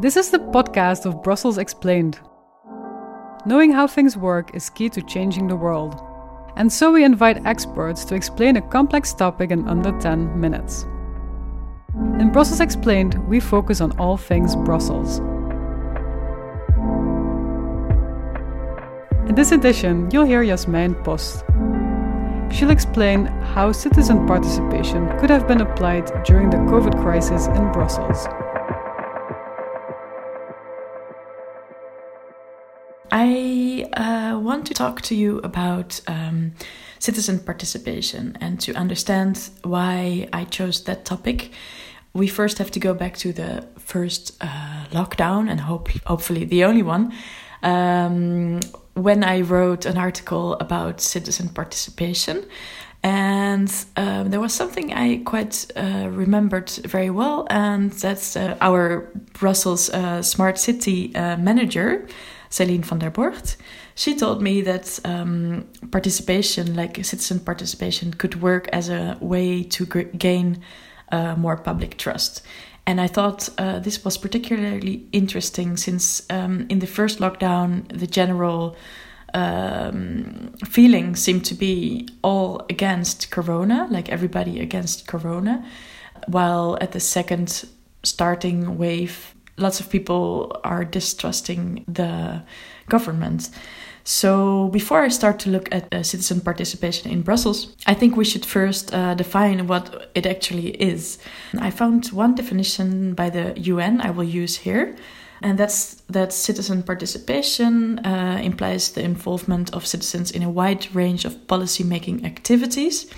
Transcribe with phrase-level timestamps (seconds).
[0.00, 2.20] This is the podcast of Brussels Explained.
[3.44, 6.00] Knowing how things work is key to changing the world.
[6.56, 10.86] And so we invite experts to explain a complex topic in under 10 minutes.
[12.18, 15.18] In Brussels Explained, we focus on all things Brussels.
[19.28, 21.44] In this edition, you'll hear Jasmijn Post.
[22.50, 28.26] She'll explain how citizen participation could have been applied during the COVID crisis in Brussels.
[33.12, 36.52] I uh, want to talk to you about um,
[36.98, 41.50] citizen participation and to understand why I chose that topic.
[42.12, 46.64] We first have to go back to the first uh, lockdown and hope, hopefully the
[46.64, 47.12] only one.
[47.62, 48.60] Um,
[48.94, 52.44] when I wrote an article about citizen participation,
[53.02, 59.10] and um, there was something I quite uh, remembered very well, and that's uh, our
[59.32, 62.06] Brussels uh, Smart City uh, manager,
[62.50, 63.56] Celine Vanderborght.
[63.94, 69.86] She told me that um, participation, like citizen participation, could work as a way to
[69.86, 70.60] gain
[71.12, 72.42] uh, more public trust.
[72.86, 78.06] And I thought uh, this was particularly interesting since um, in the first lockdown, the
[78.06, 78.76] general
[79.32, 85.64] um, feeling seemed to be all against Corona, like everybody against Corona,
[86.26, 87.64] while at the second
[88.02, 92.42] starting wave, lots of people are distrusting the
[92.88, 93.50] government.
[94.02, 98.24] So, before I start to look at uh, citizen participation in Brussels, I think we
[98.24, 101.18] should first uh, define what it actually is.
[101.58, 104.96] I found one definition by the UN I will use here
[105.42, 111.24] and that's that citizen participation uh, implies the involvement of citizens in a wide range
[111.24, 113.10] of policy making activities.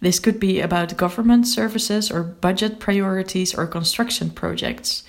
[0.00, 5.02] This could be about government services or budget priorities or construction projects.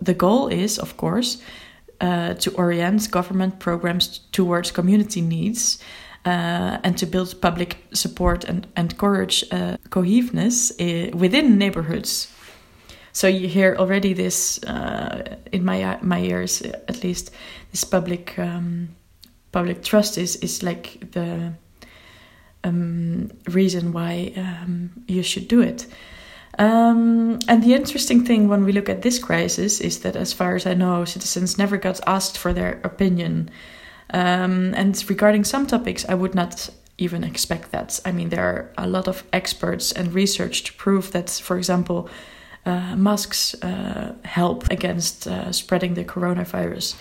[0.00, 1.42] The goal is, of course,
[2.00, 5.78] uh, to orient government programs towards community needs
[6.24, 12.28] uh, and to build public support and encourage uh, cohesiveness uh, within neighborhoods
[13.12, 17.30] so you hear already this uh, in my my ears, at least.
[17.70, 18.88] This public um,
[19.52, 21.52] public trust is is like the
[22.64, 25.86] um, reason why um, you should do it.
[26.58, 30.56] Um, and the interesting thing when we look at this crisis is that, as far
[30.56, 33.50] as I know, citizens never got asked for their opinion.
[34.12, 36.68] Um, and regarding some topics, I would not
[36.98, 38.00] even expect that.
[38.04, 42.10] I mean, there are a lot of experts and research to prove that, for example,
[42.66, 46.94] uh, masks uh, help against uh, spreading the coronavirus.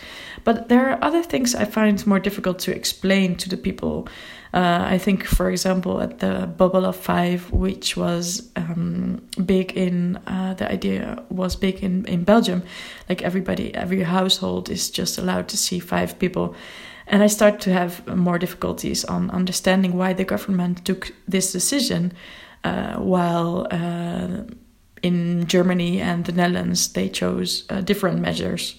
[0.43, 4.07] But there are other things I find more difficult to explain to the people.
[4.53, 10.17] Uh, I think, for example, at the Bubble of Five, which was um, big in
[10.27, 12.63] uh, the idea was big in, in Belgium,
[13.09, 16.55] like everybody, every household is just allowed to see five people.
[17.05, 22.13] And I start to have more difficulties on understanding why the government took this decision
[22.63, 23.67] uh, while
[25.01, 28.75] in Germany and the Netherlands, they chose uh, different measures.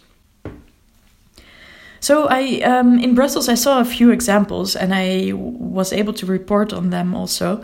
[2.01, 6.27] So I um, in Brussels I saw a few examples and I was able to
[6.27, 7.63] report on them also.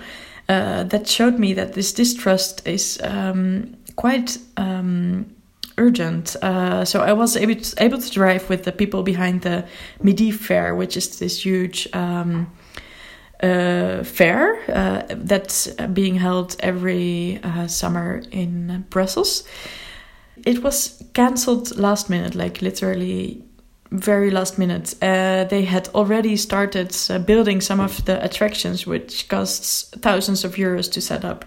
[0.49, 5.27] Uh, that showed me that this distrust is um, quite um,
[5.77, 6.37] urgent.
[6.41, 9.67] Uh, so I was able to, able to drive with the people behind the
[10.03, 12.47] Midi Fair, which is this huge um,
[13.43, 19.45] uh, fair uh, that's being held every uh, summer in Brussels.
[20.45, 23.43] It was cancelled last minute, like literally
[23.91, 24.95] very last minute.
[25.03, 30.57] Uh, they had already started uh, building some of the attractions, which costs thousands of
[30.57, 31.45] euros to set up.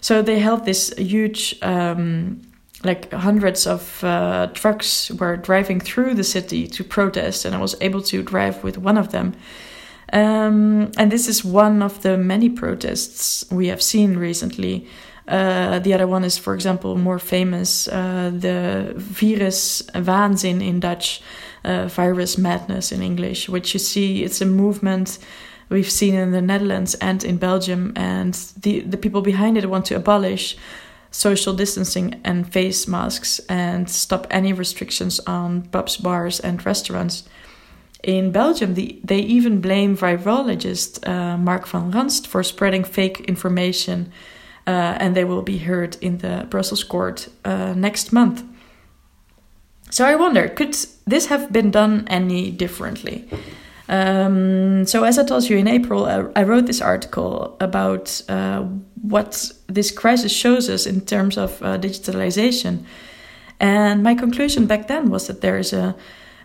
[0.00, 1.58] So they held this huge.
[1.62, 2.42] Um,
[2.82, 7.74] like hundreds of uh, trucks were driving through the city to protest, and I was
[7.80, 9.34] able to drive with one of them
[10.14, 14.86] um, and this is one of the many protests we have seen recently.
[15.26, 21.20] Uh, the other one is, for example, more famous, uh, the virus waanzin in Dutch,
[21.64, 25.18] uh, virus madness in English, which you see it's a movement
[25.68, 29.86] we've seen in the Netherlands and in Belgium, and the the people behind it want
[29.86, 30.56] to abolish
[31.10, 37.24] social distancing and face masks and stop any restrictions on pubs, bars, and restaurants
[38.04, 44.12] in Belgium, the, they even blame virologist uh, Marc Van Ranst for spreading fake information,
[44.66, 48.44] uh, and they will be heard in the Brussels court uh, next month.
[49.90, 53.28] So I wonder, could this have been done any differently?
[53.88, 58.62] Um, so, as I told you in April, I, I wrote this article about uh,
[59.02, 62.84] what this crisis shows us in terms of uh, digitalization
[63.60, 65.94] And my conclusion back then was that there is a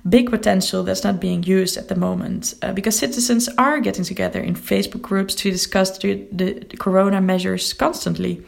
[0.07, 4.39] big potential that's not being used at the moment uh, because citizens are getting together
[4.39, 8.43] in Facebook groups to discuss the, the, corona measures constantly.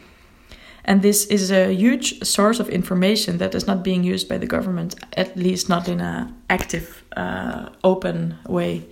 [0.84, 4.46] And this is a huge source of information that is not being used by the
[4.46, 8.84] government, at least not in an active, uh, open way.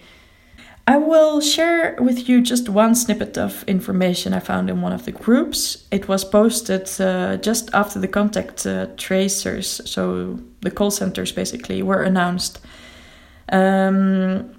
[0.86, 5.04] I will share with you just one snippet of information I found in one of
[5.04, 5.86] the groups.
[5.90, 11.82] It was posted uh, just after the contact uh, tracers, so the call centers basically,
[11.82, 12.60] were announced.
[13.52, 14.54] Um,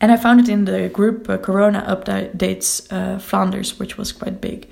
[0.00, 4.40] and I found it in the group uh, Corona Updates uh, Flanders, which was quite
[4.40, 4.68] big.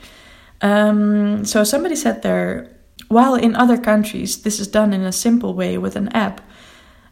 [0.61, 2.71] Um, so somebody said there,
[3.09, 6.41] while in other countries this is done in a simple way with an app,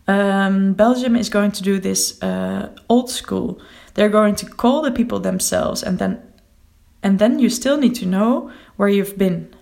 [0.08, 3.60] um, Belgium is going to do this uh, old school.
[3.94, 6.22] They're going to call the people themselves, and then,
[7.02, 9.54] and then you still need to know where you've been.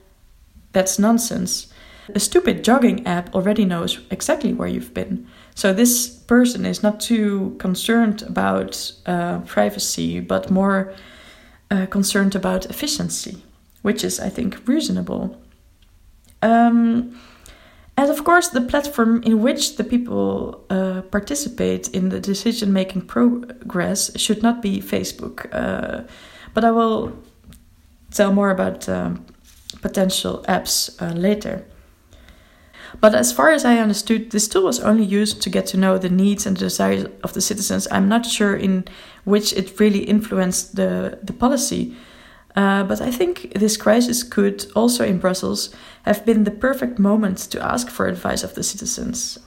[0.73, 1.73] That's nonsense.
[2.15, 5.27] A stupid jogging app already knows exactly where you've been.
[5.55, 10.93] So this person is not too concerned about uh, privacy, but more
[11.71, 13.43] uh, concerned about efficiency,
[13.83, 15.37] which is, I think, reasonable.
[16.43, 17.21] Um,
[18.01, 23.03] and of course, the platform in which the people uh, participate in the decision making
[23.03, 25.47] progress should not be Facebook.
[25.53, 26.05] Uh,
[26.55, 27.13] but I will
[28.11, 29.27] tell more about um,
[29.83, 31.67] potential apps uh, later.
[33.03, 35.99] But as far as I understood, this tool was only used to get to know
[35.99, 37.87] the needs and desires of the citizens.
[37.91, 38.87] I'm not sure in
[39.25, 41.95] which it really influenced the, the policy.
[42.57, 47.39] Uh, but I think this crisis could also in Brussels have been the perfect moment
[47.51, 49.39] to ask for advice of the citizens.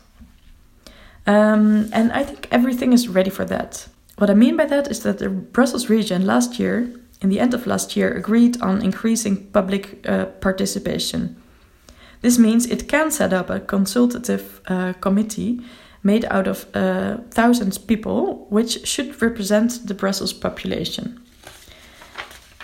[1.25, 3.87] Um, and I think everything is ready for that.
[4.17, 7.53] What I mean by that is that the Brussels region last year, in the end
[7.53, 11.35] of last year, agreed on increasing public uh, participation.
[12.21, 15.59] This means it can set up a consultative uh, committee
[16.03, 21.19] made out of uh, thousands people, which should represent the Brussels population.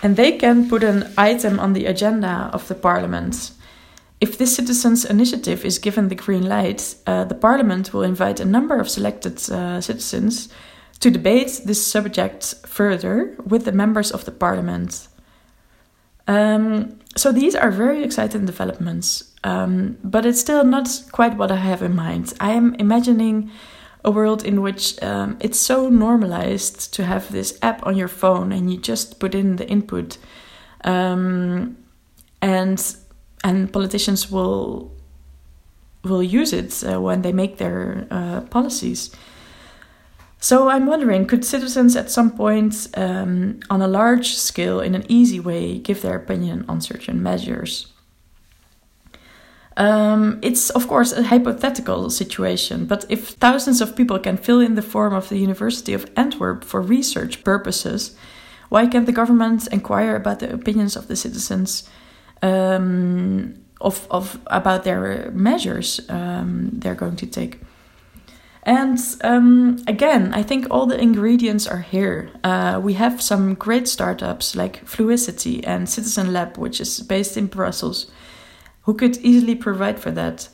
[0.02, 3.52] And they can put an item on the agenda of the parliament
[4.20, 8.44] if this citizens' initiative is given the green light, uh, the parliament will invite a
[8.44, 10.50] number of selected uh, citizens
[11.00, 15.08] to debate this subject further with the members of the parliament.
[16.28, 21.56] Um, so these are very exciting developments, um, but it's still not quite what I
[21.56, 22.34] have in mind.
[22.40, 23.50] I am imagining
[24.04, 28.52] a world in which um, it's so normalized to have this app on your phone
[28.52, 30.18] and you just put in the input.
[30.84, 31.76] Um,
[32.40, 32.96] and
[33.44, 34.92] and politicians will
[36.02, 39.14] will use it uh, when they make their uh, policies.
[40.42, 45.04] So I'm wondering, could citizens at some point, um, on a large scale, in an
[45.06, 47.92] easy way, give their opinion on certain measures?
[49.80, 54.74] Um, it's of course a hypothetical situation, but if thousands of people can fill in
[54.74, 58.14] the form of the University of Antwerp for research purposes,
[58.68, 61.88] why can't the government inquire about the opinions of the citizens
[62.42, 67.60] um, of, of about their measures um, they're going to take.
[68.64, 72.30] And um, again, I think all the ingredients are here.
[72.44, 77.46] Uh, we have some great startups like Fluicity and Citizen Lab, which is based in
[77.46, 78.10] Brussels,
[78.82, 80.48] who could easily provide for that.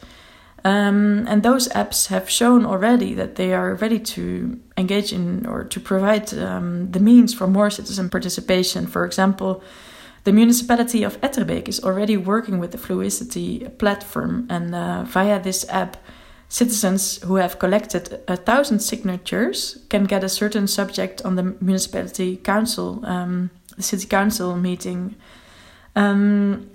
[0.65, 5.63] Um, and those apps have shown already that they are ready to engage in or
[5.63, 8.89] to provide um, the means for more citizen participation.
[8.89, 9.63] For example,
[10.25, 15.65] the municipality of Etterbeek is already working with the Fluicity platform, and uh, via this
[15.69, 15.99] app,
[16.49, 22.39] citizens who have collected a thousand signatures can get a certain subject on the municipality
[22.39, 25.15] council, um, the city council meeting.
[25.95, 26.71] Um,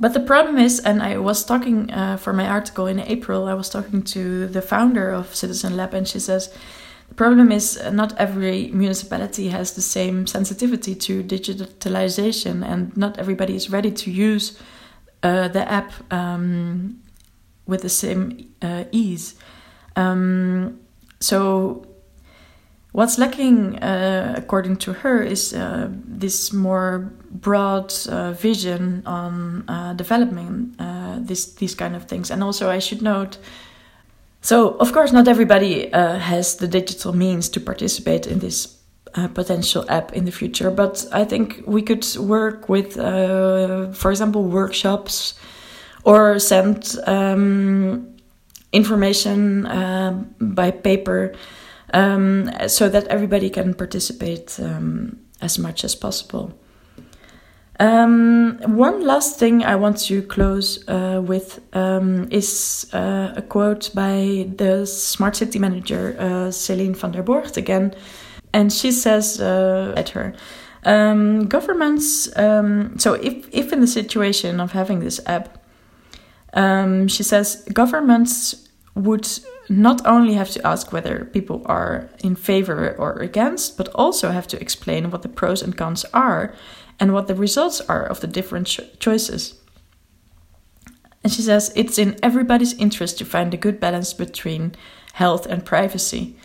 [0.00, 3.54] but the problem is, and I was talking uh, for my article in April, I
[3.54, 6.52] was talking to the founder of Citizen Lab, and she says
[7.08, 13.18] the problem is uh, not every municipality has the same sensitivity to digitalization, and not
[13.18, 14.58] everybody is ready to use
[15.22, 17.00] uh, the app um,
[17.66, 19.36] with the same uh, ease.
[19.96, 20.80] Um,
[21.20, 21.86] so,
[22.94, 29.64] what's lacking, uh, according to her, is uh, this more broad uh, vision on
[29.96, 30.74] developing
[31.26, 32.30] this these kind of things.
[32.30, 33.38] And also, I should note
[34.44, 38.76] so, of course, not everybody uh, has the digital means to participate in this
[39.14, 44.10] uh, potential app in the future, but I think we could work with, uh, for
[44.10, 45.32] example, workshops
[46.04, 48.14] or send um,
[48.74, 51.32] information uh, by paper
[51.92, 56.52] um, so that everybody can participate um, as much as possible.
[57.80, 63.90] Um, one last thing I want to close uh, with um, is uh, a quote
[63.94, 67.94] by the smart city manager uh, Celine Vanderborght again,
[68.52, 70.34] and she says uh, at her.
[70.84, 75.58] Um, governments, um, so if, if in the situation of having this app,
[77.08, 79.28] she says governments would
[79.68, 84.46] not only have to ask whether people are in favor or against, but also have
[84.48, 86.54] to explain what the pros and cons are
[87.00, 89.54] and what the results are of the different cho- choices.
[91.24, 94.74] And she says it's in everybody's interest to find a good balance between
[95.14, 96.36] health and privacy.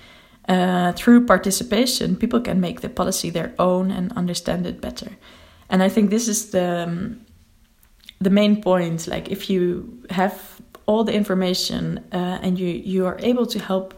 [0.47, 5.17] Uh, through participation, people can make the policy their own and understand it better.
[5.69, 7.25] And I think this is the um,
[8.19, 9.07] the main point.
[9.07, 13.93] Like if you have all the information uh, and you you are able to help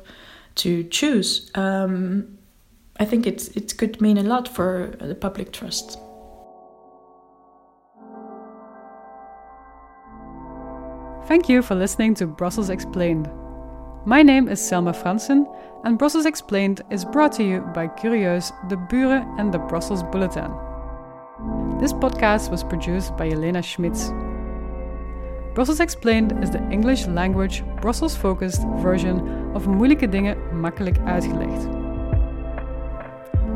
[0.55, 2.37] to choose, um,
[2.99, 5.97] I think it it could mean a lot for the public trust.
[11.29, 13.29] Thank you for listening to Brussels Explained.
[14.05, 15.45] My name is Selma Fransen,
[15.85, 20.51] and Brussels Explained is brought to you by Curieus, De Buren, and the Brussels Bulletin.
[21.79, 24.11] This podcast was produced by Elena Schmitz.
[25.53, 31.67] Brussels Explained is the English language, Brussels focused version of Moeilijke Dingen Makkelijk Uitgelegd.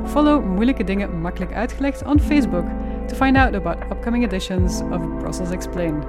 [0.05, 2.65] Follow Moeilijke Dingen Makkelijk Uitgelegd on Facebook
[3.07, 6.05] to find out about upcoming editions of Brussels Explained.